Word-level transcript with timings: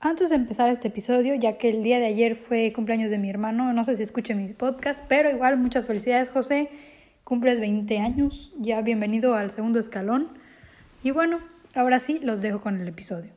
Antes 0.00 0.28
de 0.28 0.36
empezar 0.36 0.68
este 0.68 0.86
episodio, 0.88 1.34
ya 1.34 1.58
que 1.58 1.70
el 1.70 1.82
día 1.82 1.98
de 1.98 2.06
ayer 2.06 2.36
fue 2.36 2.72
cumpleaños 2.72 3.10
de 3.10 3.18
mi 3.18 3.28
hermano, 3.30 3.72
no 3.72 3.82
sé 3.82 3.96
si 3.96 4.04
escuche 4.04 4.32
mis 4.36 4.54
podcasts, 4.54 5.02
pero 5.08 5.28
igual 5.28 5.58
muchas 5.58 5.86
felicidades 5.86 6.30
José, 6.30 6.70
cumples 7.24 7.58
20 7.58 7.98
años, 7.98 8.52
ya 8.60 8.80
bienvenido 8.80 9.34
al 9.34 9.50
segundo 9.50 9.80
escalón. 9.80 10.28
Y 11.02 11.10
bueno, 11.10 11.40
ahora 11.74 11.98
sí, 11.98 12.20
los 12.22 12.42
dejo 12.42 12.60
con 12.60 12.80
el 12.80 12.86
episodio. 12.86 13.32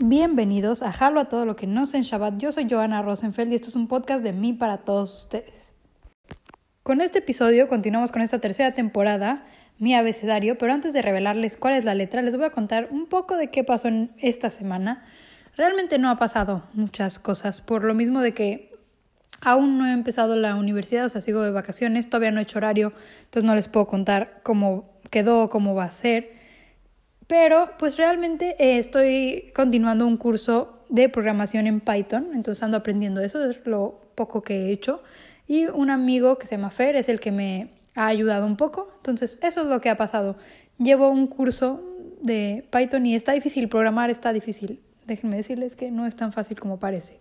Bienvenidos 0.00 0.82
a 0.82 0.92
Jalo 0.92 1.20
a 1.20 1.30
todo 1.30 1.46
lo 1.46 1.56
que 1.56 1.66
no 1.66 1.86
sé 1.86 1.96
en 1.96 2.02
Shabbat. 2.02 2.36
Yo 2.36 2.52
soy 2.52 2.68
Joana 2.68 3.00
Rosenfeld 3.00 3.52
y 3.52 3.54
esto 3.54 3.70
es 3.70 3.76
un 3.76 3.88
podcast 3.88 4.22
de 4.22 4.34
mí 4.34 4.52
para 4.52 4.84
todos 4.84 5.18
ustedes. 5.18 5.71
Con 6.92 7.00
este 7.00 7.20
episodio 7.20 7.68
continuamos 7.68 8.12
con 8.12 8.20
esta 8.20 8.38
tercera 8.38 8.74
temporada, 8.74 9.46
mi 9.78 9.94
abecedario, 9.94 10.58
pero 10.58 10.74
antes 10.74 10.92
de 10.92 11.00
revelarles 11.00 11.56
cuál 11.56 11.72
es 11.72 11.86
la 11.86 11.94
letra, 11.94 12.20
les 12.20 12.36
voy 12.36 12.44
a 12.44 12.50
contar 12.50 12.88
un 12.90 13.06
poco 13.06 13.38
de 13.38 13.48
qué 13.48 13.64
pasó 13.64 13.88
en 13.88 14.10
esta 14.18 14.50
semana 14.50 15.02
Realmente 15.56 15.98
no 15.98 16.10
ha 16.10 16.18
pasado 16.18 16.64
muchas 16.74 17.18
cosas, 17.18 17.62
por 17.62 17.82
lo 17.84 17.94
mismo 17.94 18.20
de 18.20 18.34
que 18.34 18.76
aún 19.40 19.78
no 19.78 19.86
he 19.86 19.94
empezado 19.94 20.36
la 20.36 20.54
universidad, 20.54 21.06
o 21.06 21.08
sea, 21.08 21.22
sigo 21.22 21.40
de 21.40 21.50
vacaciones, 21.50 22.10
todavía 22.10 22.30
no 22.30 22.40
he 22.40 22.42
hecho 22.42 22.58
horario, 22.58 22.92
entonces 23.24 23.44
no 23.44 23.54
les 23.54 23.68
puedo 23.68 23.86
contar 23.86 24.40
cómo 24.42 25.00
quedó, 25.08 25.48
cómo 25.48 25.74
va 25.74 25.84
a 25.84 25.90
ser. 25.92 26.34
Pero 27.26 27.70
pues 27.78 27.96
realmente 27.96 28.54
eh, 28.58 28.76
estoy 28.76 29.50
continuando 29.54 30.06
un 30.06 30.18
curso 30.18 30.84
de 30.90 31.08
programación 31.08 31.66
en 31.66 31.80
Python, 31.80 32.32
entonces 32.34 32.62
ando 32.62 32.76
aprendiendo 32.76 33.22
eso, 33.22 33.42
es 33.48 33.60
lo 33.64 33.98
poco 34.14 34.42
que 34.42 34.66
he 34.66 34.72
hecho. 34.72 35.02
Y 35.52 35.66
un 35.66 35.90
amigo 35.90 36.38
que 36.38 36.46
se 36.46 36.56
llama 36.56 36.70
Fer 36.70 36.96
es 36.96 37.08
el 37.08 37.20
que 37.20 37.30
me 37.30 37.74
ha 37.94 38.06
ayudado 38.06 38.46
un 38.46 38.56
poco, 38.56 38.88
entonces 38.96 39.38
eso 39.42 39.60
es 39.60 39.66
lo 39.66 39.80
que 39.80 39.90
ha 39.90 39.96
pasado. 39.96 40.36
Llevo 40.78 41.10
un 41.10 41.26
curso 41.26 41.82
de 42.22 42.66
Python 42.70 43.04
y 43.04 43.14
está 43.14 43.32
difícil, 43.32 43.68
programar 43.68 44.08
está 44.08 44.32
difícil 44.32 44.80
déjenme 45.06 45.36
decirles 45.36 45.76
que 45.76 45.90
no 45.90 46.06
es 46.06 46.16
tan 46.16 46.32
fácil 46.32 46.58
como 46.58 46.78
parece. 46.78 47.18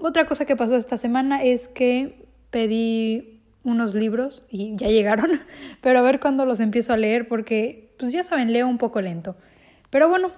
Otra 0.00 0.26
cosa 0.26 0.44
que 0.44 0.56
pasó 0.56 0.76
esta 0.76 0.98
semana 0.98 1.42
es 1.42 1.68
que 1.68 2.26
pedí 2.50 3.40
unos 3.64 3.94
libros 3.94 4.44
y 4.50 4.76
ya 4.76 4.88
llegaron, 4.88 5.30
pero 5.80 5.98
a 5.98 6.02
ver 6.02 6.20
cuándo 6.20 6.44
los 6.46 6.60
empiezo 6.60 6.92
a 6.92 6.96
leer 6.96 7.28
porque, 7.28 7.94
pues 7.98 8.12
ya 8.12 8.22
saben, 8.22 8.52
leo 8.52 8.68
un 8.68 8.78
poco 8.78 9.00
lento. 9.00 9.36
Pero 9.90 10.08
bueno, 10.08 10.30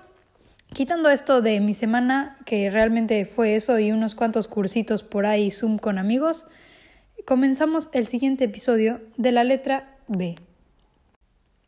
quitando 0.72 1.10
esto 1.10 1.42
de 1.42 1.60
mi 1.60 1.74
semana, 1.74 2.36
que 2.46 2.70
realmente 2.70 3.26
fue 3.26 3.56
eso 3.56 3.78
y 3.78 3.92
unos 3.92 4.14
cuantos 4.14 4.48
cursitos 4.48 5.02
por 5.02 5.26
ahí, 5.26 5.50
Zoom 5.50 5.78
con 5.78 5.98
amigos, 5.98 6.46
comenzamos 7.26 7.88
el 7.92 8.06
siguiente 8.06 8.44
episodio 8.44 9.00
de 9.16 9.32
la 9.32 9.44
letra 9.44 9.96
B. 10.08 10.36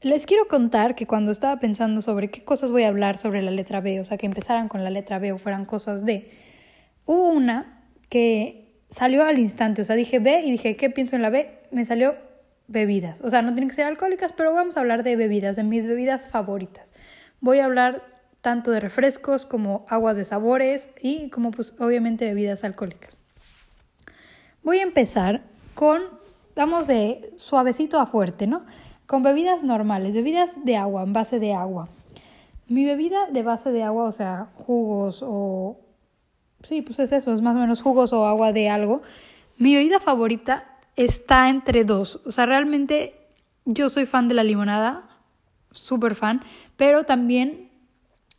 Les 0.00 0.26
quiero 0.26 0.48
contar 0.48 0.96
que 0.96 1.06
cuando 1.06 1.30
estaba 1.30 1.60
pensando 1.60 2.02
sobre 2.02 2.28
qué 2.28 2.42
cosas 2.42 2.72
voy 2.72 2.82
a 2.82 2.88
hablar 2.88 3.18
sobre 3.18 3.40
la 3.40 3.52
letra 3.52 3.80
B, 3.80 4.00
o 4.00 4.04
sea, 4.04 4.18
que 4.18 4.26
empezaran 4.26 4.66
con 4.66 4.82
la 4.82 4.90
letra 4.90 5.20
B 5.20 5.32
o 5.32 5.38
fueran 5.38 5.64
cosas 5.64 6.04
D, 6.04 6.30
hubo 7.06 7.28
una 7.28 7.84
que 8.08 8.80
salió 8.90 9.24
al 9.24 9.38
instante, 9.38 9.82
o 9.82 9.84
sea, 9.84 9.94
dije 9.94 10.18
B 10.18 10.42
y 10.44 10.50
dije, 10.50 10.74
¿qué 10.74 10.90
pienso 10.90 11.14
en 11.14 11.22
la 11.22 11.30
B? 11.30 11.60
Me 11.70 11.84
salió 11.84 12.16
bebidas, 12.66 13.20
o 13.20 13.30
sea, 13.30 13.42
no 13.42 13.52
tienen 13.52 13.68
que 13.68 13.76
ser 13.76 13.86
alcohólicas, 13.86 14.32
pero 14.32 14.52
vamos 14.52 14.76
a 14.76 14.80
hablar 14.80 15.04
de 15.04 15.14
bebidas, 15.14 15.56
de 15.56 15.62
mis 15.62 15.86
bebidas 15.86 16.28
favoritas. 16.28 16.92
Voy 17.40 17.60
a 17.60 17.66
hablar 17.66 18.02
tanto 18.40 18.72
de 18.72 18.80
refrescos 18.80 19.46
como 19.46 19.86
aguas 19.88 20.16
de 20.16 20.24
sabores 20.24 20.88
y 21.00 21.30
como 21.30 21.52
pues 21.52 21.74
obviamente 21.78 22.24
bebidas 22.24 22.64
alcohólicas. 22.64 23.21
Voy 24.64 24.78
a 24.78 24.84
empezar 24.84 25.42
con, 25.74 26.00
vamos 26.54 26.86
de 26.86 27.32
suavecito 27.36 27.98
a 27.98 28.06
fuerte, 28.06 28.46
¿no? 28.46 28.64
Con 29.06 29.24
bebidas 29.24 29.64
normales, 29.64 30.14
bebidas 30.14 30.64
de 30.64 30.76
agua, 30.76 31.02
en 31.02 31.12
base 31.12 31.40
de 31.40 31.52
agua. 31.52 31.88
Mi 32.68 32.84
bebida 32.84 33.26
de 33.26 33.42
base 33.42 33.72
de 33.72 33.82
agua, 33.82 34.04
o 34.04 34.12
sea, 34.12 34.50
jugos 34.54 35.20
o... 35.26 35.80
Sí, 36.68 36.80
pues 36.80 37.00
es 37.00 37.10
eso, 37.10 37.34
es 37.34 37.42
más 37.42 37.56
o 37.56 37.58
menos 37.58 37.82
jugos 37.82 38.12
o 38.12 38.24
agua 38.24 38.52
de 38.52 38.70
algo. 38.70 39.02
Mi 39.58 39.74
bebida 39.74 39.98
favorita 39.98 40.78
está 40.94 41.48
entre 41.48 41.82
dos. 41.82 42.20
O 42.24 42.30
sea, 42.30 42.46
realmente 42.46 43.16
yo 43.64 43.88
soy 43.88 44.06
fan 44.06 44.28
de 44.28 44.34
la 44.34 44.44
limonada, 44.44 45.08
súper 45.72 46.14
fan, 46.14 46.40
pero 46.76 47.02
también 47.02 47.72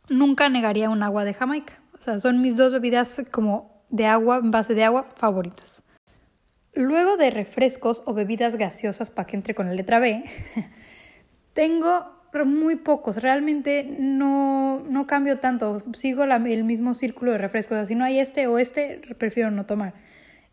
nunca 0.08 0.48
negaría 0.48 0.88
un 0.88 1.02
agua 1.02 1.24
de 1.24 1.34
Jamaica. 1.34 1.82
O 1.98 2.00
sea, 2.00 2.18
son 2.18 2.40
mis 2.40 2.56
dos 2.56 2.72
bebidas 2.72 3.20
como 3.30 3.84
de 3.90 4.06
agua, 4.06 4.38
en 4.38 4.50
base 4.50 4.72
de 4.74 4.84
agua, 4.84 5.06
favoritas. 5.16 5.82
Luego 6.74 7.16
de 7.16 7.30
refrescos 7.30 8.02
o 8.04 8.14
bebidas 8.14 8.56
gaseosas 8.56 9.10
para 9.10 9.26
que 9.26 9.36
entre 9.36 9.54
con 9.54 9.66
la 9.66 9.74
letra 9.74 10.00
B, 10.00 10.24
tengo 11.52 12.14
muy 12.44 12.74
pocos. 12.74 13.22
Realmente 13.22 13.96
no, 14.00 14.80
no 14.80 15.06
cambio 15.06 15.38
tanto. 15.38 15.84
Sigo 15.94 16.24
el 16.24 16.64
mismo 16.64 16.94
círculo 16.94 17.30
de 17.30 17.38
refrescos. 17.38 17.86
Si 17.86 17.94
no 17.94 18.04
hay 18.04 18.18
este 18.18 18.48
o 18.48 18.58
este, 18.58 19.00
prefiero 19.16 19.52
no 19.52 19.66
tomar. 19.66 19.94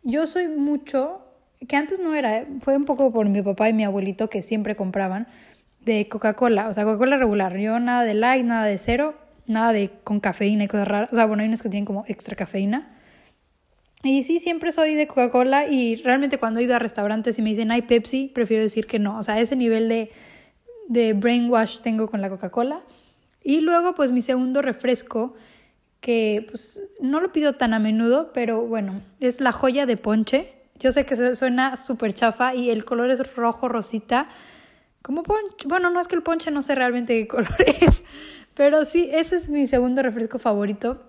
Yo 0.04 0.28
soy 0.28 0.46
mucho, 0.46 1.26
que 1.66 1.76
antes 1.76 1.98
no 1.98 2.14
era, 2.14 2.46
fue 2.60 2.76
un 2.76 2.84
poco 2.84 3.12
por 3.12 3.28
mi 3.28 3.42
papá 3.42 3.68
y 3.68 3.72
mi 3.72 3.82
abuelito 3.82 4.30
que 4.30 4.42
siempre 4.42 4.76
compraban, 4.76 5.26
de 5.80 6.08
Coca-Cola. 6.08 6.68
O 6.68 6.74
sea, 6.74 6.84
Coca-Cola 6.84 7.16
regular. 7.16 7.56
Yo 7.56 7.80
nada 7.80 8.04
de 8.04 8.14
light, 8.14 8.44
nada 8.44 8.66
de 8.66 8.78
cero, 8.78 9.14
nada 9.48 9.72
de 9.72 9.90
con 10.04 10.20
cafeína 10.20 10.64
y 10.64 10.68
cosas 10.68 10.86
raras. 10.86 11.12
O 11.12 11.16
sea, 11.16 11.26
bueno, 11.26 11.42
hay 11.42 11.48
unas 11.48 11.62
que 11.62 11.68
tienen 11.68 11.84
como 11.84 12.04
extra 12.06 12.36
cafeína. 12.36 12.94
Y 14.04 14.24
sí, 14.24 14.40
siempre 14.40 14.72
soy 14.72 14.94
de 14.94 15.06
Coca-Cola 15.06 15.68
y 15.68 15.96
realmente 15.96 16.38
cuando 16.38 16.58
he 16.58 16.64
ido 16.64 16.74
a 16.74 16.80
restaurantes 16.80 17.38
y 17.38 17.42
me 17.42 17.50
dicen 17.50 17.70
hay 17.70 17.82
Pepsi, 17.82 18.30
prefiero 18.34 18.62
decir 18.62 18.86
que 18.86 18.98
no. 18.98 19.18
O 19.18 19.22
sea, 19.22 19.38
ese 19.40 19.54
nivel 19.54 19.88
de, 19.88 20.10
de 20.88 21.12
brainwash 21.12 21.78
tengo 21.80 22.08
con 22.10 22.20
la 22.20 22.28
Coca-Cola. 22.28 22.82
Y 23.44 23.60
luego, 23.60 23.94
pues 23.94 24.10
mi 24.10 24.22
segundo 24.22 24.60
refresco, 24.60 25.34
que 26.00 26.46
pues 26.48 26.82
no 27.00 27.20
lo 27.20 27.32
pido 27.32 27.54
tan 27.54 27.74
a 27.74 27.78
menudo, 27.78 28.32
pero 28.32 28.62
bueno, 28.66 29.02
es 29.20 29.40
la 29.40 29.52
joya 29.52 29.86
de 29.86 29.96
ponche. 29.96 30.52
Yo 30.80 30.90
sé 30.90 31.06
que 31.06 31.36
suena 31.36 31.76
súper 31.76 32.12
chafa 32.12 32.56
y 32.56 32.70
el 32.70 32.84
color 32.84 33.10
es 33.10 33.36
rojo, 33.36 33.68
rosita. 33.68 34.28
Como 35.00 35.22
ponche. 35.22 35.68
Bueno, 35.68 35.90
no 35.90 36.00
es 36.00 36.08
que 36.08 36.16
el 36.16 36.24
ponche 36.24 36.50
no 36.50 36.62
sé 36.62 36.74
realmente 36.74 37.14
qué 37.14 37.28
color 37.28 37.54
es, 37.80 38.02
pero 38.54 38.84
sí, 38.84 39.08
ese 39.12 39.36
es 39.36 39.48
mi 39.48 39.68
segundo 39.68 40.02
refresco 40.02 40.40
favorito. 40.40 41.08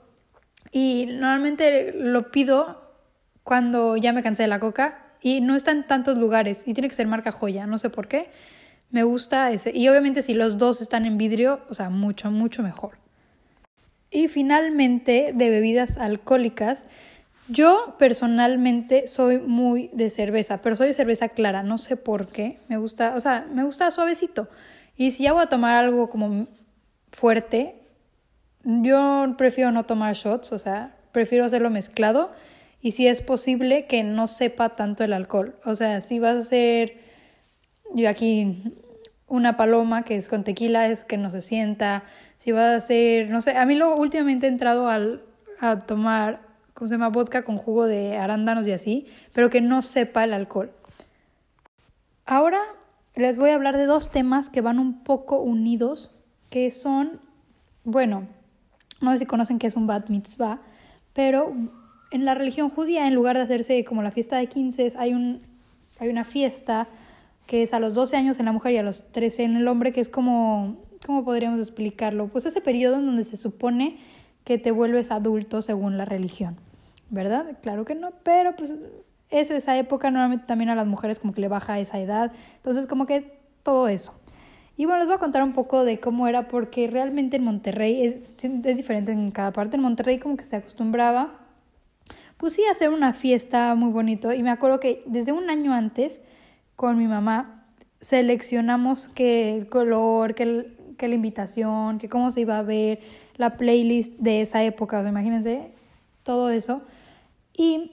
Y 0.72 1.08
normalmente 1.08 1.94
lo 1.96 2.32
pido 2.32 2.83
cuando 3.44 3.98
ya 3.98 4.14
me 4.14 4.24
cansé 4.24 4.44
de 4.44 4.48
la 4.48 4.60
coca 4.60 5.00
y 5.22 5.42
no 5.42 5.56
está 5.56 5.72
en 5.72 5.86
tantos 5.86 6.18
lugares 6.18 6.64
y 6.66 6.74
tiene 6.74 6.90
que 6.90 6.96
ser 6.96 7.08
marca 7.08 7.32
joya, 7.32 7.66
no 7.66 7.78
sé 7.78 7.90
por 7.90 8.08
qué. 8.08 8.30
Me 8.90 9.04
gusta 9.04 9.52
ese. 9.52 9.72
Y 9.74 9.88
obviamente 9.90 10.22
si 10.22 10.34
los 10.34 10.58
dos 10.58 10.82
están 10.82 11.06
en 11.06 11.18
vidrio, 11.18 11.62
o 11.70 11.74
sea, 11.74 11.90
mucho, 11.90 12.30
mucho 12.30 12.62
mejor. 12.62 12.98
Y 14.12 14.28
finalmente, 14.28 15.32
de 15.34 15.50
bebidas 15.50 15.98
alcohólicas, 15.98 16.86
yo 17.48 17.96
personalmente 17.98 19.08
soy 19.08 19.40
muy 19.40 19.90
de 19.94 20.12
cerveza, 20.12 20.62
pero 20.62 20.76
soy 20.76 20.90
de 20.90 20.94
cerveza 20.94 21.30
clara, 21.30 21.64
no 21.64 21.80
sé 21.80 21.98
por 21.98 22.28
qué. 22.28 22.60
Me 22.68 22.78
gusta, 22.78 23.16
o 23.16 23.22
sea, 23.22 23.48
me 23.52 23.64
gusta 23.64 23.90
suavecito. 23.90 24.48
Y 24.96 25.12
si 25.12 25.24
ya 25.24 25.34
voy 25.34 25.42
a 25.42 25.48
tomar 25.48 25.84
algo 25.84 26.10
como 26.10 26.48
fuerte, 27.12 27.76
yo 28.64 29.34
prefiero 29.38 29.72
no 29.72 29.86
tomar 29.86 30.14
shots, 30.14 30.52
o 30.52 30.60
sea, 30.60 30.96
prefiero 31.12 31.46
hacerlo 31.46 31.70
mezclado 31.72 32.32
y 32.84 32.92
si 32.92 33.08
es 33.08 33.22
posible 33.22 33.86
que 33.88 34.04
no 34.04 34.28
sepa 34.28 34.76
tanto 34.76 35.06
el 35.06 35.14
alcohol. 35.14 35.56
O 35.64 35.74
sea, 35.74 36.02
si 36.02 36.20
vas 36.20 36.36
a 36.36 36.40
hacer, 36.40 37.00
yo 37.96 38.10
aquí, 38.10 38.62
una 39.26 39.56
paloma 39.56 40.04
que 40.04 40.18
es 40.18 40.28
con 40.28 40.44
tequila, 40.44 40.90
es 40.90 41.06
que 41.06 41.16
no 41.16 41.30
se 41.30 41.42
sienta. 41.42 42.04
Si 42.40 42.52
vas 42.52 42.66
a 42.66 42.76
hacer, 42.76 43.30
no 43.30 43.42
sé, 43.42 43.58
a 43.58 43.66
mí 43.66 43.76
lo 43.76 43.96
últimamente 43.96 44.48
he 44.48 44.50
entrado 44.50 44.90
al, 44.90 45.24
a 45.62 45.80
tomar, 45.80 46.42
¿cómo 46.74 46.90
se 46.90 46.96
llama? 46.96 47.08
Vodka 47.08 47.46
con 47.46 47.58
jugo 47.58 47.88
de 47.88 48.18
arándanos 48.18 48.68
y 48.68 48.74
así, 48.74 49.08
pero 49.32 49.50
que 49.50 49.62
no 49.62 49.82
sepa 49.82 50.26
el 50.26 50.34
alcohol. 50.34 50.74
Ahora 52.26 52.60
les 53.16 53.38
voy 53.38 53.52
a 53.52 53.56
hablar 53.56 53.78
de 53.78 53.86
dos 53.86 54.12
temas 54.12 54.50
que 54.50 54.60
van 54.60 54.78
un 54.78 55.06
poco 55.06 55.40
unidos, 55.40 56.12
que 56.50 56.70
son, 56.72 57.22
bueno, 57.86 58.28
no 59.00 59.12
sé 59.14 59.20
si 59.20 59.26
conocen 59.26 59.58
qué 59.58 59.68
es 59.68 59.78
un 59.78 59.88
bat 59.88 60.10
mitzvah, 60.10 60.60
pero 61.14 61.56
en 62.14 62.26
la 62.26 62.36
religión 62.36 62.70
judía, 62.70 63.08
en 63.08 63.16
lugar 63.16 63.36
de 63.36 63.44
hacerse 63.44 63.84
como 63.84 64.04
la 64.04 64.12
fiesta 64.12 64.38
de 64.38 64.46
15, 64.46 64.94
hay, 64.98 65.14
un, 65.14 65.42
hay 66.00 66.10
una 66.10 66.24
fiesta 66.24 66.88
que 67.48 67.64
es 67.64 67.74
a 67.74 67.80
los 67.80 67.96
12 67.96 68.16
años 68.16 68.40
en 68.40 68.46
la 68.46 68.52
mujer 68.52 68.74
y 68.74 68.78
a 68.78 68.84
los 68.84 69.12
13 69.12 69.44
en 69.44 69.56
el 69.58 69.68
hombre, 69.68 69.92
que 69.92 70.00
es 70.00 70.10
como, 70.10 70.78
¿cómo 71.06 71.26
podríamos 71.26 71.60
explicarlo? 71.60 72.28
Pues 72.28 72.46
ese 72.46 72.62
periodo 72.62 73.00
en 73.00 73.08
donde 73.08 73.24
se 73.24 73.36
supone 73.36 73.98
que 74.44 74.60
te 74.60 74.70
vuelves 74.70 75.10
adulto 75.10 75.64
según 75.64 75.98
la 75.98 76.06
religión, 76.06 76.56
¿verdad? 77.10 77.58
Claro 77.64 77.84
que 77.84 77.96
no, 77.96 78.12
pero 78.22 78.56
pues 78.56 78.76
es 79.32 79.50
esa 79.50 79.76
época, 79.76 80.12
normalmente 80.12 80.46
también 80.46 80.70
a 80.70 80.76
las 80.76 80.86
mujeres 80.86 81.20
como 81.20 81.34
que 81.34 81.42
le 81.42 81.48
baja 81.48 81.80
esa 81.80 82.00
edad, 82.00 82.32
entonces 82.58 82.86
como 82.86 83.08
que 83.08 83.40
todo 83.64 83.88
eso. 83.88 84.14
Y 84.78 84.86
bueno, 84.86 85.00
les 85.00 85.08
voy 85.08 85.16
a 85.16 85.20
contar 85.20 85.42
un 85.42 85.54
poco 85.54 85.84
de 85.84 86.00
cómo 86.00 86.28
era, 86.28 86.48
porque 86.48 86.88
realmente 86.88 87.38
en 87.38 87.44
Monterrey 87.44 88.06
es, 88.06 88.44
es 88.44 88.78
diferente 88.78 89.12
en 89.12 89.32
cada 89.32 89.52
parte. 89.54 89.76
En 89.76 89.84
Monterrey 89.84 90.18
como 90.18 90.36
que 90.36 90.44
se 90.44 90.56
acostumbraba 90.56 91.43
pues 92.38 92.54
sí, 92.54 92.64
hacer 92.70 92.90
una 92.90 93.14
fiesta 93.14 93.76
muy 93.76 93.92
bonito. 93.92 94.34
Y 94.34 94.44
me 94.44 94.50
acuerdo 94.50 94.80
que 94.80 95.04
desde 95.06 95.32
un 95.32 95.50
año 95.50 95.74
antes, 95.74 96.22
con 96.76 96.98
mi 96.98 97.08
mamá, 97.08 97.66
seleccionamos 98.02 99.08
qué 99.08 99.68
color, 99.70 100.36
qué, 100.36 100.76
que 100.98 101.08
la 101.08 101.16
invitación, 101.16 102.00
que 102.00 102.10
cómo 102.10 102.32
se 102.32 102.42
iba 102.42 102.58
a 102.58 102.64
ver, 102.64 103.00
la 103.38 103.58
playlist 103.58 104.14
de 104.20 104.42
esa 104.42 104.64
época, 104.64 105.00
o 105.00 105.02
sea, 105.02 105.12
imagínense 105.12 105.72
todo 106.24 106.50
eso. 106.50 106.82
Y 107.56 107.92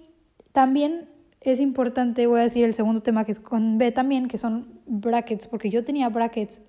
también 0.52 1.08
es 1.40 1.60
importante, 1.60 2.26
voy 2.26 2.40
a 2.40 2.44
decir 2.44 2.64
el 2.64 2.74
segundo 2.74 3.02
tema 3.02 3.24
que 3.24 3.32
es 3.32 3.40
con 3.40 3.78
B 3.78 3.92
también, 3.92 4.28
que 4.28 4.38
son 4.38 4.80
brackets, 4.86 5.46
porque 5.46 5.70
yo 5.70 5.84
tenía 5.84 6.08
brackets 6.08 6.60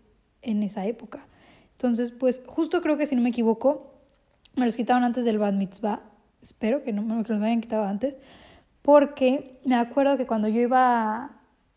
en 0.41 0.63
esa 0.63 0.85
época. 0.85 1.25
Entonces, 1.73 2.11
pues 2.11 2.41
justo 2.45 2.81
creo 2.81 2.97
que 2.97 3.05
si 3.05 3.15
no 3.15 3.21
me 3.21 3.29
equivoco, 3.29 3.91
me 4.55 4.65
los 4.65 4.75
quitaron 4.75 5.03
antes 5.03 5.25
del 5.25 5.39
Bad 5.39 5.53
Mitzvah. 5.53 6.01
Espero 6.41 6.83
que 6.83 6.93
no 6.93 7.23
que 7.23 7.31
los 7.31 7.39
me 7.39 7.47
hayan 7.47 7.61
quitado 7.61 7.83
antes. 7.83 8.15
Porque 8.81 9.59
me 9.65 9.75
acuerdo 9.75 10.17
que 10.17 10.25
cuando 10.25 10.47
yo 10.47 10.61
iba, 10.61 11.31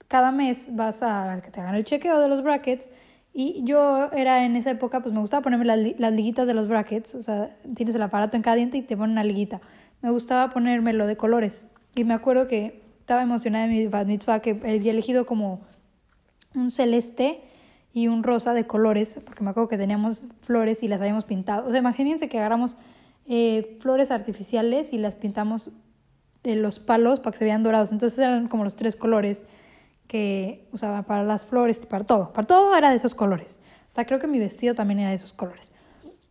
cada 0.08 0.32
mes 0.32 0.69
vas 0.72 1.02
a 1.02 1.40
que 1.43 1.50
te 1.50 1.61
hagan 1.61 1.75
el 1.75 1.84
chequeo 1.84 2.20
de 2.20 2.28
los 2.28 2.43
brackets. 2.43 2.88
Y 3.32 3.62
yo 3.64 4.11
era 4.12 4.44
en 4.44 4.56
esa 4.56 4.70
época, 4.70 5.00
pues 5.00 5.12
me 5.12 5.20
gustaba 5.20 5.43
ponerme 5.43 5.64
las, 5.64 5.78
las 5.99 6.12
liguitas 6.12 6.46
de 6.46 6.55
los 6.55 6.69
brackets. 6.69 7.14
O 7.14 7.22
sea, 7.22 7.56
tienes 7.75 7.94
el 7.94 8.02
aparato 8.02 8.37
en 8.37 8.43
cada 8.43 8.56
diente 8.56 8.78
y 8.78 8.82
te 8.82 8.96
ponen 8.96 9.12
una 9.12 9.25
liguita. 9.25 9.61
Me 10.02 10.11
gustaba 10.11 10.50
ponérmelo 10.50 11.06
de 11.06 11.17
colores. 11.17 11.67
Y 11.94 12.05
me 12.05 12.14
acuerdo 12.14 12.46
que 12.46 12.82
estaba 13.00 13.22
emocionada 13.22 13.67
en 13.67 13.70
mi 13.70 13.87
bat 13.87 14.06
mitzvah, 14.06 14.40
que 14.40 14.50
había 14.50 14.93
elegido 14.93 15.26
como 15.26 15.60
un 16.55 16.70
celeste 16.70 17.43
y 17.93 18.08
un 18.08 18.22
rosa 18.22 18.55
de 18.55 18.67
colores, 18.67 19.20
porque 19.25 19.44
me 19.44 19.50
acuerdo 19.50 19.69
que 19.69 19.78
teníamos 19.78 20.26
flores 20.40 20.82
y 20.82 20.88
las 20.88 21.00
habíamos 21.00 21.25
pintado. 21.25 21.67
O 21.67 21.70
sea, 21.70 21.81
imagínense 21.81 22.28
que 22.28 22.38
agarramos 22.38 22.76
eh, 23.26 23.78
flores 23.80 24.10
artificiales 24.10 24.92
y 24.92 24.98
las 24.98 25.14
pintamos 25.14 25.72
de 26.42 26.56
los 26.56 26.78
palos 26.78 27.20
para 27.20 27.32
que 27.32 27.38
se 27.38 27.44
vean 27.44 27.62
dorados. 27.62 27.92
Entonces 27.92 28.18
eran 28.18 28.48
como 28.48 28.64
los 28.64 28.76
tres 28.76 28.96
colores 28.96 29.44
que 30.06 30.68
usaba 30.72 31.02
para 31.02 31.24
las 31.24 31.46
flores, 31.46 31.78
para 31.86 32.04
todo. 32.04 32.32
Para 32.32 32.46
todo 32.46 32.76
era 32.76 32.90
de 32.90 32.96
esos 32.96 33.14
colores. 33.14 33.60
O 33.90 33.94
sea, 33.94 34.04
creo 34.04 34.18
que 34.18 34.26
mi 34.26 34.38
vestido 34.38 34.74
también 34.74 35.00
era 35.00 35.08
de 35.08 35.14
esos 35.14 35.32
colores. 35.32 35.72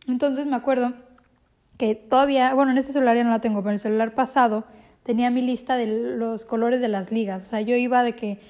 Entonces 0.06 0.46
me 0.46 0.56
acuerdo 0.56 0.94
que 1.76 1.94
todavía, 1.94 2.54
bueno, 2.54 2.72
en 2.72 2.78
este 2.78 2.92
celular 2.92 3.16
ya 3.16 3.24
no 3.24 3.30
la 3.30 3.40
tengo, 3.40 3.60
pero 3.60 3.70
en 3.70 3.74
el 3.74 3.80
celular 3.80 4.14
pasado 4.14 4.64
tenía 5.02 5.30
mi 5.30 5.42
lista 5.42 5.76
de 5.76 5.86
los 6.16 6.44
colores 6.44 6.80
de 6.80 6.88
las 6.88 7.10
ligas. 7.10 7.42
O 7.42 7.46
sea, 7.46 7.60
yo 7.60 7.74
iba 7.74 8.02
de 8.02 8.14
que 8.14 8.40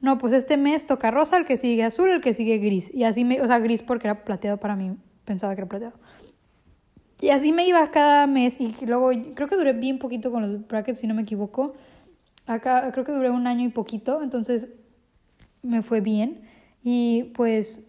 no, 0.00 0.18
pues 0.18 0.32
este 0.32 0.56
mes 0.56 0.86
toca 0.86 1.10
rosa, 1.10 1.36
el 1.36 1.44
que 1.44 1.56
sigue 1.56 1.82
azul, 1.82 2.08
el 2.10 2.20
que 2.20 2.34
sigue 2.34 2.58
gris. 2.58 2.92
Y 2.94 3.04
así 3.04 3.24
me, 3.24 3.40
o 3.40 3.46
sea, 3.46 3.58
gris 3.58 3.82
porque 3.82 4.06
era 4.06 4.24
plateado 4.24 4.58
para 4.58 4.76
mí, 4.76 4.96
pensaba 5.24 5.54
que 5.54 5.62
era 5.62 5.68
plateado. 5.68 5.98
Y 7.20 7.30
así 7.30 7.52
me 7.52 7.66
iba 7.66 7.84
cada 7.90 8.26
mes 8.26 8.60
y 8.60 8.74
luego 8.84 9.10
creo 9.34 9.48
que 9.48 9.56
duré 9.56 9.72
bien 9.72 9.98
poquito 9.98 10.30
con 10.30 10.42
los 10.42 10.66
brackets, 10.68 11.00
si 11.00 11.06
no 11.06 11.14
me 11.14 11.22
equivoco. 11.22 11.74
Acá 12.46 12.90
creo 12.92 13.04
que 13.04 13.12
duré 13.12 13.30
un 13.30 13.46
año 13.46 13.64
y 13.64 13.68
poquito, 13.70 14.22
entonces 14.22 14.68
me 15.62 15.82
fue 15.82 16.00
bien. 16.00 16.42
Y 16.82 17.32
pues 17.34 17.82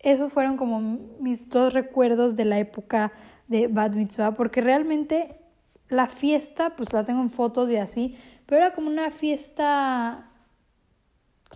esos 0.00 0.32
fueron 0.32 0.56
como 0.56 0.80
mis 1.20 1.48
dos 1.48 1.72
recuerdos 1.72 2.36
de 2.36 2.44
la 2.44 2.58
época 2.58 3.12
de 3.48 3.68
Bad 3.68 3.94
Mitzvah, 3.94 4.34
porque 4.34 4.60
realmente 4.60 5.40
la 5.88 6.08
fiesta, 6.08 6.76
pues 6.76 6.92
la 6.92 7.04
tengo 7.04 7.22
en 7.22 7.30
fotos 7.30 7.70
y 7.70 7.76
así, 7.76 8.16
pero 8.46 8.60
era 8.62 8.74
como 8.74 8.88
una 8.88 9.10
fiesta 9.10 10.32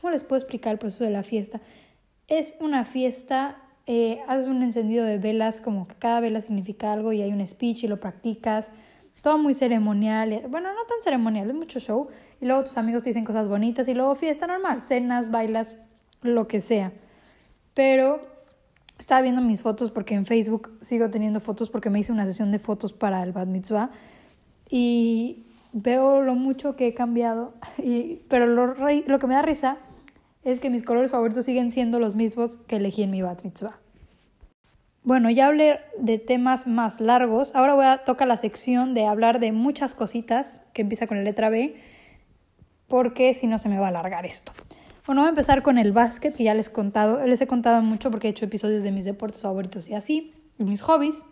¿Cómo 0.00 0.10
les 0.10 0.24
puedo 0.24 0.38
explicar 0.38 0.72
el 0.72 0.78
proceso 0.78 1.04
de 1.04 1.10
la 1.10 1.22
fiesta? 1.22 1.60
Es 2.28 2.54
una 2.60 2.84
fiesta, 2.84 3.60
eh, 3.92 4.22
haces 4.28 4.46
un 4.46 4.62
encendido 4.62 5.04
de 5.04 5.18
velas, 5.18 5.60
como 5.60 5.84
que 5.84 5.96
cada 5.96 6.20
vela 6.20 6.40
significa 6.40 6.92
algo 6.92 7.12
y 7.12 7.22
hay 7.22 7.32
un 7.32 7.44
speech 7.44 7.82
y 7.82 7.88
lo 7.88 7.98
practicas. 7.98 8.70
Todo 9.20 9.36
muy 9.36 9.52
ceremonial. 9.52 10.44
Bueno, 10.48 10.68
no 10.68 10.84
tan 10.86 11.02
ceremonial, 11.02 11.48
es 11.50 11.56
mucho 11.56 11.80
show. 11.80 12.06
Y 12.40 12.46
luego 12.46 12.66
tus 12.66 12.78
amigos 12.78 13.02
te 13.02 13.10
dicen 13.10 13.24
cosas 13.24 13.48
bonitas 13.48 13.88
y 13.88 13.94
luego 13.94 14.14
fiesta 14.14 14.46
normal, 14.46 14.82
cenas, 14.82 15.32
bailas, 15.32 15.74
lo 16.22 16.46
que 16.46 16.60
sea. 16.60 16.92
Pero 17.74 18.20
estaba 18.96 19.22
viendo 19.22 19.42
mis 19.42 19.60
fotos 19.60 19.90
porque 19.90 20.14
en 20.14 20.24
Facebook 20.24 20.78
sigo 20.80 21.10
teniendo 21.10 21.40
fotos 21.40 21.68
porque 21.68 21.90
me 21.90 21.98
hice 21.98 22.12
una 22.12 22.26
sesión 22.26 22.52
de 22.52 22.60
fotos 22.60 22.92
para 22.92 23.20
el 23.24 23.32
Bad 23.32 23.48
Mitzvah. 23.48 23.90
Y 24.70 25.46
veo 25.72 26.22
lo 26.22 26.36
mucho 26.36 26.76
que 26.76 26.86
he 26.86 26.94
cambiado, 26.94 27.54
y, 27.78 28.22
pero 28.28 28.46
lo, 28.46 28.68
lo 28.68 29.18
que 29.18 29.26
me 29.26 29.34
da 29.34 29.42
risa 29.42 29.78
es 30.44 30.60
que 30.60 30.70
mis 30.70 30.84
colores 30.84 31.10
favoritos 31.10 31.44
siguen 31.44 31.72
siendo 31.72 31.98
los 31.98 32.14
mismos 32.14 32.58
que 32.68 32.76
elegí 32.76 33.02
en 33.02 33.10
mi 33.10 33.20
bat 33.20 33.42
mitzvah. 33.42 33.79
Bueno, 35.02 35.30
ya 35.30 35.46
hablé 35.46 35.80
de 35.98 36.18
temas 36.18 36.66
más 36.66 37.00
largos. 37.00 37.54
Ahora 37.54 37.74
voy 37.74 37.86
a 37.86 38.04
tocar 38.04 38.28
la 38.28 38.36
sección 38.36 38.92
de 38.92 39.06
hablar 39.06 39.40
de 39.40 39.50
muchas 39.50 39.94
cositas 39.94 40.60
que 40.74 40.82
empieza 40.82 41.06
con 41.06 41.16
la 41.16 41.22
letra 41.22 41.48
B, 41.48 41.76
porque 42.86 43.32
si 43.32 43.46
no 43.46 43.58
se 43.58 43.70
me 43.70 43.78
va 43.78 43.86
a 43.86 43.88
alargar 43.88 44.26
esto. 44.26 44.52
Bueno, 45.06 45.22
voy 45.22 45.28
a 45.28 45.30
empezar 45.30 45.62
con 45.62 45.78
el 45.78 45.92
básquet, 45.92 46.36
que 46.36 46.44
ya 46.44 46.52
les 46.52 46.68
he 46.68 46.72
contado, 46.72 47.26
les 47.26 47.40
he 47.40 47.46
contado 47.46 47.80
mucho 47.80 48.10
porque 48.10 48.28
he 48.28 48.30
hecho 48.30 48.44
episodios 48.44 48.82
de 48.82 48.92
mis 48.92 49.06
deportes 49.06 49.40
favoritos 49.40 49.88
y 49.88 49.94
así, 49.94 50.32
mis 50.58 50.82
hobbies. 50.82 51.22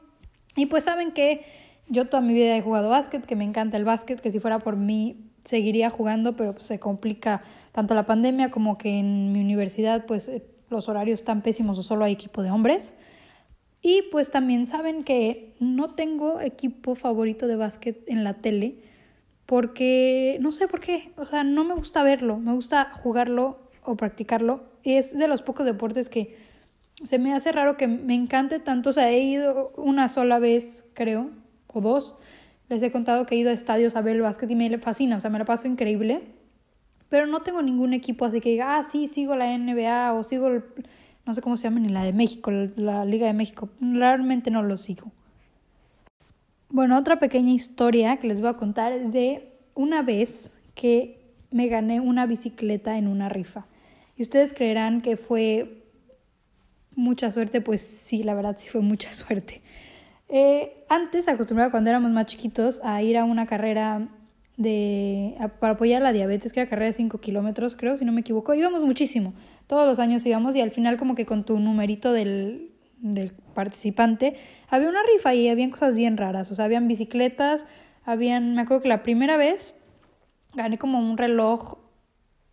Y 0.56 0.66
pues 0.66 0.84
saben 0.84 1.12
que 1.12 1.44
yo 1.88 2.08
toda 2.08 2.22
mi 2.22 2.32
vida 2.32 2.56
he 2.56 2.62
jugado 2.62 2.88
básquet, 2.88 3.26
que 3.26 3.36
me 3.36 3.44
encanta 3.44 3.76
el 3.76 3.84
básquet, 3.84 4.18
que 4.18 4.30
si 4.30 4.40
fuera 4.40 4.60
por 4.60 4.76
mí 4.76 5.30
seguiría 5.44 5.90
jugando, 5.90 6.36
pero 6.36 6.54
pues, 6.54 6.66
se 6.66 6.80
complica 6.80 7.42
tanto 7.72 7.94
la 7.94 8.06
pandemia 8.06 8.50
como 8.50 8.78
que 8.78 8.98
en 8.98 9.32
mi 9.32 9.40
universidad 9.40 10.06
pues 10.06 10.32
los 10.70 10.88
horarios 10.88 11.20
están 11.20 11.42
pésimos 11.42 11.78
o 11.78 11.82
solo 11.82 12.06
hay 12.06 12.14
equipo 12.14 12.42
de 12.42 12.50
hombres. 12.50 12.94
Y 13.82 14.02
pues 14.10 14.30
también 14.30 14.66
saben 14.66 15.04
que 15.04 15.54
no 15.60 15.94
tengo 15.94 16.40
equipo 16.40 16.94
favorito 16.94 17.46
de 17.46 17.56
básquet 17.56 18.02
en 18.08 18.24
la 18.24 18.34
tele 18.34 18.76
porque 19.48 20.36
no 20.42 20.52
sé 20.52 20.68
por 20.68 20.80
qué, 20.80 21.10
o 21.16 21.24
sea, 21.24 21.42
no 21.42 21.64
me 21.64 21.72
gusta 21.72 22.02
verlo, 22.02 22.36
me 22.36 22.52
gusta 22.52 22.92
jugarlo 22.92 23.56
o 23.82 23.96
practicarlo. 23.96 24.64
Es 24.84 25.16
de 25.16 25.26
los 25.26 25.40
pocos 25.40 25.64
deportes 25.64 26.10
que 26.10 26.36
se 27.02 27.18
me 27.18 27.32
hace 27.32 27.50
raro 27.50 27.78
que 27.78 27.88
me 27.88 28.14
encante 28.14 28.58
tanto, 28.58 28.90
o 28.90 28.92
sea, 28.92 29.10
he 29.10 29.20
ido 29.20 29.72
una 29.78 30.10
sola 30.10 30.38
vez, 30.38 30.84
creo, 30.92 31.30
o 31.66 31.80
dos, 31.80 32.16
les 32.68 32.82
he 32.82 32.92
contado 32.92 33.24
que 33.24 33.36
he 33.36 33.38
ido 33.38 33.48
a 33.48 33.54
estadios 33.54 33.96
a 33.96 34.02
ver 34.02 34.16
el 34.16 34.22
básquet 34.22 34.50
y 34.50 34.54
me 34.54 34.76
fascina, 34.76 35.16
o 35.16 35.20
sea, 35.20 35.30
me 35.30 35.38
la 35.38 35.46
paso 35.46 35.66
increíble. 35.66 36.20
Pero 37.08 37.26
no 37.26 37.40
tengo 37.40 37.62
ningún 37.62 37.94
equipo 37.94 38.26
así 38.26 38.42
que 38.42 38.50
diga, 38.50 38.76
ah, 38.76 38.84
sí, 38.84 39.08
sigo 39.08 39.34
la 39.34 39.56
NBA 39.56 40.12
o 40.12 40.24
sigo, 40.24 40.62
no 41.28 41.34
sé 41.34 41.42
cómo 41.42 41.58
se 41.58 41.64
llama, 41.64 41.80
ni 41.80 41.90
la 41.90 42.04
de 42.04 42.14
México, 42.14 42.50
la 42.50 43.04
Liga 43.04 43.26
de 43.26 43.34
México. 43.34 43.68
Realmente 43.82 44.50
no 44.50 44.62
lo 44.62 44.78
sigo. 44.78 45.12
Bueno, 46.70 46.96
otra 46.96 47.20
pequeña 47.20 47.52
historia 47.52 48.16
que 48.16 48.26
les 48.26 48.40
voy 48.40 48.48
a 48.48 48.54
contar 48.54 48.92
es 48.92 49.12
de 49.12 49.52
una 49.74 50.00
vez 50.00 50.52
que 50.74 51.20
me 51.50 51.68
gané 51.68 52.00
una 52.00 52.24
bicicleta 52.24 52.96
en 52.96 53.08
una 53.08 53.28
rifa. 53.28 53.66
Y 54.16 54.22
ustedes 54.22 54.54
creerán 54.54 55.02
que 55.02 55.18
fue 55.18 55.84
mucha 56.96 57.30
suerte, 57.30 57.60
pues 57.60 57.82
sí, 57.82 58.22
la 58.22 58.32
verdad 58.32 58.56
sí 58.58 58.66
fue 58.70 58.80
mucha 58.80 59.12
suerte. 59.12 59.60
Eh, 60.30 60.86
antes 60.88 61.28
acostumbraba 61.28 61.70
cuando 61.70 61.90
éramos 61.90 62.10
más 62.10 62.24
chiquitos 62.24 62.80
a 62.82 63.02
ir 63.02 63.18
a 63.18 63.24
una 63.24 63.46
carrera 63.46 64.08
de, 64.58 65.36
para 65.60 65.74
apoyar 65.74 66.02
la 66.02 66.12
diabetes, 66.12 66.52
que 66.52 66.60
era 66.60 66.68
carrera 66.68 66.88
de 66.88 66.92
5 66.92 67.18
kilómetros, 67.20 67.76
creo, 67.76 67.96
si 67.96 68.04
no 68.04 68.12
me 68.12 68.20
equivoco. 68.20 68.52
Íbamos 68.52 68.84
muchísimo, 68.84 69.32
todos 69.66 69.86
los 69.86 69.98
años 70.00 70.26
íbamos 70.26 70.54
y 70.56 70.60
al 70.60 70.72
final 70.72 70.98
como 70.98 71.14
que 71.14 71.24
con 71.24 71.44
tu 71.44 71.58
numerito 71.60 72.12
del, 72.12 72.72
del 72.98 73.32
participante 73.54 74.36
había 74.68 74.88
una 74.88 75.00
rifa 75.14 75.34
y 75.34 75.48
habían 75.48 75.70
cosas 75.70 75.94
bien 75.94 76.16
raras, 76.16 76.50
o 76.50 76.56
sea, 76.56 76.66
habían 76.66 76.88
bicicletas, 76.88 77.64
habían, 78.04 78.56
me 78.56 78.62
acuerdo 78.62 78.82
que 78.82 78.88
la 78.88 79.04
primera 79.04 79.36
vez 79.36 79.74
gané 80.54 80.76
como 80.76 80.98
un 80.98 81.16
reloj, 81.16 81.78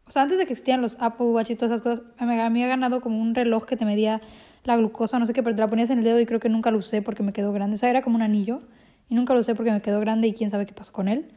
o 0.08 0.12
sea, 0.12 0.22
antes 0.22 0.38
de 0.38 0.46
que 0.46 0.54
existían 0.54 0.84
los 0.84 0.98
Apple 1.00 1.28
Watch 1.28 1.50
y 1.50 1.56
todas 1.56 1.72
esas 1.72 1.82
cosas, 1.82 2.06
me 2.20 2.40
había 2.40 2.68
ganado 2.68 3.02
como 3.02 3.20
un 3.20 3.34
reloj 3.34 3.66
que 3.66 3.76
te 3.78 3.86
medía 3.86 4.22
la 4.64 4.78
glucosa, 4.78 5.18
no 5.18 5.26
sé 5.26 5.34
qué, 5.34 5.42
pero 5.42 5.56
te 5.56 5.62
la 5.62 5.70
ponías 5.70 5.90
en 5.90 5.98
el 5.98 6.04
dedo 6.04 6.20
y 6.20 6.28
creo 6.28 6.40
que 6.40 6.50
nunca 6.50 6.70
lo 6.70 6.78
usé 6.78 7.02
porque 7.02 7.24
me 7.24 7.34
quedó 7.34 7.52
grande. 7.52 7.76
O 7.76 7.78
sea, 7.78 7.90
era 7.90 8.04
como 8.04 8.16
un 8.16 8.22
anillo 8.22 8.62
y 9.10 9.16
nunca 9.16 9.34
lo 9.34 9.40
usé 9.40 9.56
porque 9.56 9.72
me 9.72 9.82
quedó 9.82 10.00
grande 10.00 10.28
y 10.28 10.34
quién 10.34 10.52
sabe 10.52 10.68
qué 10.68 10.74
pasó 10.74 10.94
con 10.94 11.08
él. 11.08 11.32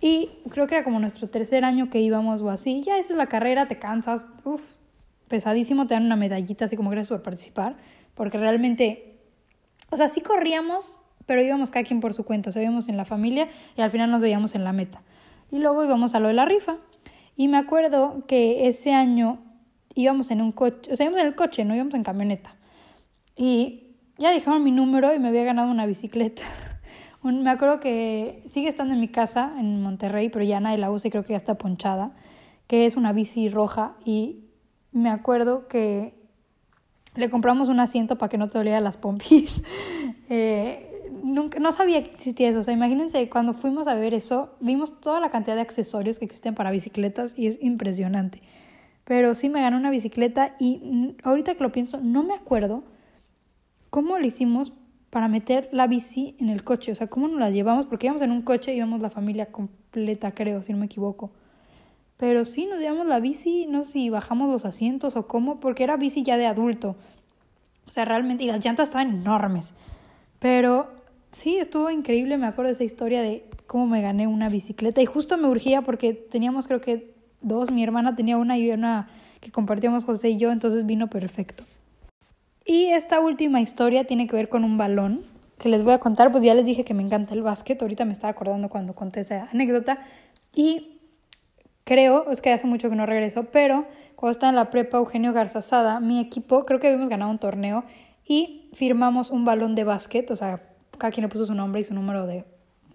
Y 0.00 0.30
creo 0.50 0.66
que 0.66 0.74
era 0.74 0.84
como 0.84 1.00
nuestro 1.00 1.28
tercer 1.28 1.64
año 1.64 1.90
que 1.90 2.00
íbamos 2.00 2.40
o 2.40 2.50
así. 2.50 2.82
Ya 2.82 2.98
esa 2.98 3.12
es 3.12 3.16
la 3.16 3.26
carrera, 3.26 3.68
te 3.68 3.78
cansas, 3.78 4.26
uff, 4.44 4.74
pesadísimo, 5.28 5.86
te 5.86 5.94
dan 5.94 6.04
una 6.04 6.16
medallita 6.16 6.66
así 6.66 6.76
como 6.76 6.90
gracias 6.90 7.10
por 7.10 7.22
participar, 7.22 7.76
porque 8.14 8.38
realmente, 8.38 9.18
o 9.90 9.96
sea, 9.96 10.08
sí 10.08 10.20
corríamos, 10.20 11.00
pero 11.26 11.42
íbamos 11.42 11.70
cada 11.70 11.84
quien 11.84 12.00
por 12.00 12.14
su 12.14 12.24
cuenta, 12.24 12.50
o 12.50 12.52
sea, 12.52 12.62
en 12.62 12.96
la 12.96 13.04
familia 13.04 13.48
y 13.76 13.80
al 13.80 13.90
final 13.90 14.10
nos 14.10 14.20
veíamos 14.20 14.54
en 14.54 14.64
la 14.64 14.72
meta. 14.72 15.02
Y 15.50 15.58
luego 15.58 15.84
íbamos 15.84 16.14
a 16.14 16.20
lo 16.20 16.28
de 16.28 16.34
la 16.34 16.44
rifa. 16.44 16.76
Y 17.36 17.48
me 17.48 17.56
acuerdo 17.56 18.24
que 18.26 18.68
ese 18.68 18.92
año 18.92 19.38
íbamos 19.94 20.30
en 20.30 20.40
un 20.40 20.52
coche, 20.52 20.92
o 20.92 20.96
sea, 20.96 21.06
íbamos 21.06 21.20
en 21.20 21.26
el 21.28 21.34
coche, 21.34 21.64
no 21.64 21.74
íbamos 21.74 21.94
en 21.94 22.04
camioneta. 22.04 22.54
Y 23.36 23.96
ya 24.18 24.30
dijeron 24.30 24.62
mi 24.62 24.70
número 24.70 25.14
y 25.14 25.18
me 25.18 25.28
había 25.28 25.44
ganado 25.44 25.70
una 25.70 25.86
bicicleta. 25.86 26.42
me 27.32 27.50
acuerdo 27.50 27.80
que 27.80 28.42
sigue 28.48 28.68
estando 28.68 28.94
en 28.94 29.00
mi 29.00 29.08
casa 29.08 29.54
en 29.58 29.82
Monterrey, 29.82 30.28
pero 30.28 30.44
ya 30.44 30.60
nadie 30.60 30.78
la 30.78 30.90
usa 30.90 31.08
y 31.08 31.10
creo 31.10 31.24
que 31.24 31.32
ya 31.32 31.38
está 31.38 31.56
ponchada, 31.56 32.12
que 32.66 32.86
es 32.86 32.96
una 32.96 33.12
bici 33.12 33.48
roja 33.48 33.96
y 34.04 34.44
me 34.92 35.08
acuerdo 35.08 35.66
que 35.66 36.14
le 37.16 37.30
compramos 37.30 37.68
un 37.68 37.80
asiento 37.80 38.18
para 38.18 38.28
que 38.28 38.38
no 38.38 38.48
te 38.48 38.58
doliera 38.58 38.80
las 38.80 38.96
pompis. 38.96 39.62
eh, 40.28 41.10
nunca, 41.22 41.58
no 41.60 41.72
sabía 41.72 42.02
que 42.02 42.10
existía 42.10 42.50
eso. 42.50 42.60
O 42.60 42.62
sea, 42.62 42.74
imagínense, 42.74 43.28
cuando 43.30 43.54
fuimos 43.54 43.88
a 43.88 43.94
ver 43.94 44.14
eso, 44.14 44.56
vimos 44.60 45.00
toda 45.00 45.20
la 45.20 45.30
cantidad 45.30 45.54
de 45.54 45.62
accesorios 45.62 46.18
que 46.18 46.24
existen 46.24 46.54
para 46.54 46.70
bicicletas 46.70 47.34
y 47.38 47.46
es 47.46 47.58
impresionante. 47.62 48.42
pero 49.04 49.34
sí 49.34 49.48
me 49.48 49.60
gané 49.60 49.76
una 49.76 49.90
bicicleta 49.90 50.56
y 50.58 51.14
ahorita 51.22 51.54
que 51.54 51.62
lo 51.62 51.72
pienso, 51.72 52.00
no 52.00 52.22
me 52.22 52.34
acuerdo 52.34 52.84
cómo 53.90 54.18
lo 54.18 54.26
hicimos 54.26 54.72
para 55.14 55.28
meter 55.28 55.68
la 55.70 55.86
bici 55.86 56.34
en 56.40 56.48
el 56.48 56.64
coche, 56.64 56.90
o 56.90 56.94
sea, 56.96 57.06
cómo 57.06 57.28
nos 57.28 57.38
la 57.38 57.48
llevamos, 57.48 57.86
porque 57.86 58.06
íbamos 58.06 58.20
en 58.22 58.32
un 58.32 58.42
coche 58.42 58.74
y 58.74 58.78
íbamos 58.78 59.00
la 59.00 59.10
familia 59.10 59.46
completa, 59.46 60.34
creo, 60.34 60.60
si 60.64 60.72
no 60.72 60.78
me 60.78 60.86
equivoco. 60.86 61.30
Pero 62.16 62.44
sí, 62.44 62.66
nos 62.66 62.80
llevamos 62.80 63.06
la 63.06 63.20
bici, 63.20 63.68
no 63.68 63.84
sé 63.84 63.92
si 63.92 64.10
bajamos 64.10 64.50
los 64.50 64.64
asientos 64.64 65.14
o 65.14 65.28
cómo, 65.28 65.60
porque 65.60 65.84
era 65.84 65.96
bici 65.96 66.24
ya 66.24 66.36
de 66.36 66.46
adulto. 66.46 66.96
O 67.86 67.92
sea, 67.92 68.04
realmente, 68.04 68.42
y 68.42 68.48
las 68.48 68.64
llantas 68.64 68.88
estaban 68.88 69.10
enormes. 69.10 69.72
Pero 70.40 70.88
sí, 71.30 71.58
estuvo 71.58 71.92
increíble, 71.92 72.36
me 72.36 72.46
acuerdo 72.46 72.70
de 72.70 72.74
esa 72.74 72.82
historia 72.82 73.22
de 73.22 73.48
cómo 73.68 73.86
me 73.86 74.02
gané 74.02 74.26
una 74.26 74.48
bicicleta. 74.48 75.00
Y 75.00 75.06
justo 75.06 75.36
me 75.36 75.46
urgía 75.46 75.82
porque 75.82 76.12
teníamos, 76.12 76.66
creo 76.66 76.80
que 76.80 77.14
dos, 77.40 77.70
mi 77.70 77.84
hermana 77.84 78.16
tenía 78.16 78.36
una 78.36 78.58
y 78.58 78.68
una 78.68 79.06
que 79.38 79.52
compartíamos 79.52 80.02
José 80.02 80.30
y 80.30 80.38
yo, 80.38 80.50
entonces 80.50 80.84
vino 80.84 81.08
perfecto. 81.08 81.62
Y 82.64 82.86
esta 82.86 83.20
última 83.20 83.60
historia 83.60 84.04
tiene 84.04 84.26
que 84.26 84.36
ver 84.36 84.48
con 84.48 84.64
un 84.64 84.78
balón 84.78 85.26
que 85.58 85.68
les 85.68 85.84
voy 85.84 85.92
a 85.92 85.98
contar, 85.98 86.32
pues 86.32 86.42
ya 86.42 86.54
les 86.54 86.64
dije 86.64 86.84
que 86.84 86.94
me 86.94 87.02
encanta 87.02 87.34
el 87.34 87.42
básquet, 87.42 87.80
ahorita 87.80 88.04
me 88.04 88.12
estaba 88.12 88.30
acordando 88.30 88.68
cuando 88.68 88.94
conté 88.94 89.20
esa 89.20 89.48
anécdota 89.52 90.00
y 90.54 90.98
creo, 91.84 92.30
es 92.30 92.40
que 92.40 92.52
hace 92.52 92.66
mucho 92.66 92.90
que 92.90 92.96
no 92.96 93.06
regreso, 93.06 93.44
pero 93.44 93.86
cuando 94.16 94.32
estaba 94.32 94.50
en 94.50 94.56
la 94.56 94.70
prepa 94.70 94.98
Eugenio 94.98 95.32
Garzazada, 95.32 96.00
mi 96.00 96.20
equipo, 96.20 96.64
creo 96.64 96.80
que 96.80 96.88
habíamos 96.88 97.08
ganado 97.08 97.30
un 97.30 97.38
torneo 97.38 97.84
y 98.26 98.70
firmamos 98.72 99.30
un 99.30 99.44
balón 99.44 99.74
de 99.74 99.84
básquet, 99.84 100.30
o 100.30 100.36
sea, 100.36 100.62
cada 100.98 101.12
quien 101.12 101.24
le 101.24 101.28
puso 101.28 101.46
su 101.46 101.54
nombre 101.54 101.82
y 101.82 101.84
su 101.84 101.94
número 101.94 102.26
de, 102.26 102.44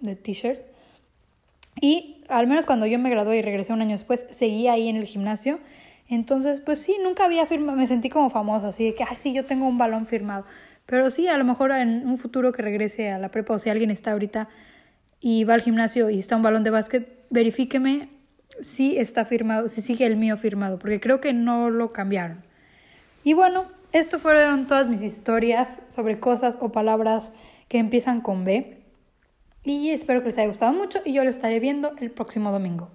de 0.01 0.15
t-shirt. 0.15 0.61
Y 1.81 2.23
al 2.27 2.47
menos 2.47 2.65
cuando 2.65 2.85
yo 2.85 2.99
me 2.99 3.09
gradué 3.09 3.37
y 3.37 3.41
regresé 3.41 3.71
un 3.71 3.81
año 3.81 3.91
después, 3.91 4.25
seguí 4.31 4.67
ahí 4.67 4.89
en 4.89 4.97
el 4.97 5.05
gimnasio. 5.05 5.59
Entonces, 6.09 6.59
pues 6.59 6.79
sí, 6.79 6.95
nunca 7.03 7.25
había 7.25 7.45
firmado, 7.45 7.77
me 7.77 7.85
sentí 7.85 8.09
como 8.09 8.31
famosa, 8.31 8.69
así 8.69 8.83
de 8.85 8.95
que, 8.95 9.03
ah, 9.03 9.15
sí, 9.15 9.31
yo 9.31 9.45
tengo 9.45 9.67
un 9.67 9.77
balón 9.77 10.07
firmado. 10.07 10.43
Pero 10.87 11.11
sí, 11.11 11.27
a 11.27 11.37
lo 11.37 11.45
mejor 11.45 11.71
en 11.71 12.07
un 12.07 12.17
futuro 12.17 12.51
que 12.51 12.63
regrese 12.63 13.11
a 13.11 13.19
la 13.19 13.29
prepa, 13.29 13.53
o 13.53 13.59
si 13.59 13.69
alguien 13.69 13.91
está 13.91 14.11
ahorita 14.13 14.49
y 15.19 15.43
va 15.43 15.53
al 15.53 15.61
gimnasio 15.61 16.09
y 16.09 16.17
está 16.17 16.35
un 16.35 16.41
balón 16.41 16.63
de 16.63 16.71
básquet, 16.71 17.25
verifíqueme 17.29 18.09
si 18.59 18.97
está 18.97 19.23
firmado, 19.23 19.69
si 19.69 19.81
sigue 19.81 20.07
el 20.07 20.15
mío 20.15 20.35
firmado, 20.35 20.79
porque 20.79 20.99
creo 20.99 21.21
que 21.21 21.31
no 21.31 21.69
lo 21.69 21.89
cambiaron. 21.89 22.43
Y 23.23 23.33
bueno, 23.33 23.65
esto 23.91 24.17
fueron 24.17 24.65
todas 24.65 24.87
mis 24.87 25.03
historias 25.03 25.83
sobre 25.89 26.19
cosas 26.19 26.57
o 26.59 26.71
palabras 26.71 27.31
que 27.67 27.77
empiezan 27.77 28.21
con 28.21 28.45
B. 28.45 28.81
Y 29.63 29.91
espero 29.91 30.21
que 30.21 30.27
les 30.27 30.37
haya 30.39 30.47
gustado 30.47 30.73
mucho 30.73 30.99
y 31.05 31.13
yo 31.13 31.23
lo 31.23 31.29
estaré 31.29 31.59
viendo 31.59 31.93
el 31.99 32.09
próximo 32.09 32.51
domingo. 32.51 32.89